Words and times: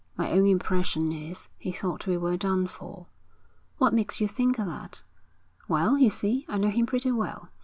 'My 0.17 0.31
own 0.31 0.47
impression 0.47 1.11
is, 1.11 1.47
he 1.59 1.71
thought 1.71 2.07
we 2.07 2.17
were 2.17 2.35
done 2.35 2.65
for.' 2.65 3.05
'What 3.77 3.93
makes 3.93 4.19
you 4.19 4.27
think 4.27 4.57
that?' 4.57 5.03
'Well, 5.67 5.95
you 5.99 6.09
see, 6.09 6.43
I 6.49 6.57
know 6.57 6.69
him 6.71 6.87
pretty 6.87 7.11
well. 7.11 7.49